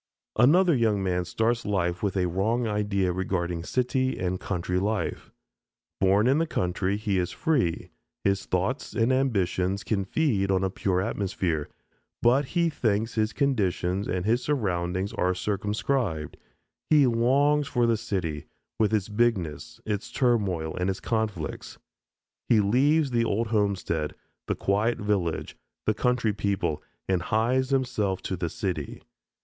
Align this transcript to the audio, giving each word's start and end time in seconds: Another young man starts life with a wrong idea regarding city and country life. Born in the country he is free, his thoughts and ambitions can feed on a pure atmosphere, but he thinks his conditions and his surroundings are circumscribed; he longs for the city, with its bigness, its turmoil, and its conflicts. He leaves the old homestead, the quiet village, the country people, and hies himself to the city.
Another 0.35 0.75
young 0.75 1.03
man 1.03 1.25
starts 1.25 1.63
life 1.63 2.01
with 2.01 2.17
a 2.17 2.25
wrong 2.27 2.65
idea 2.65 3.13
regarding 3.13 3.63
city 3.63 4.17
and 4.17 4.39
country 4.39 4.79
life. 4.79 5.29
Born 5.99 6.25
in 6.25 6.39
the 6.39 6.47
country 6.47 6.97
he 6.97 7.19
is 7.19 7.29
free, 7.29 7.91
his 8.23 8.47
thoughts 8.47 8.93
and 8.93 9.13
ambitions 9.13 9.83
can 9.83 10.03
feed 10.05 10.49
on 10.49 10.63
a 10.63 10.71
pure 10.71 11.01
atmosphere, 11.01 11.69
but 12.23 12.45
he 12.57 12.67
thinks 12.67 13.13
his 13.13 13.31
conditions 13.31 14.07
and 14.07 14.25
his 14.25 14.41
surroundings 14.43 15.13
are 15.13 15.35
circumscribed; 15.35 16.35
he 16.89 17.05
longs 17.05 17.67
for 17.67 17.85
the 17.85 17.95
city, 17.95 18.45
with 18.79 18.91
its 18.95 19.07
bigness, 19.07 19.79
its 19.85 20.11
turmoil, 20.11 20.75
and 20.77 20.89
its 20.89 20.99
conflicts. 20.99 21.77
He 22.49 22.59
leaves 22.59 23.11
the 23.11 23.23
old 23.23 23.49
homestead, 23.49 24.15
the 24.47 24.55
quiet 24.55 24.97
village, 24.97 25.55
the 25.85 25.93
country 25.93 26.33
people, 26.33 26.81
and 27.07 27.21
hies 27.21 27.69
himself 27.69 28.23
to 28.23 28.35
the 28.35 28.49
city. 28.49 29.03